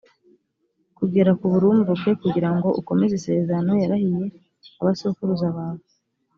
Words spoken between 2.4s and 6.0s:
ngo ukomeze isezerano yarahiriye abasokuruza bawe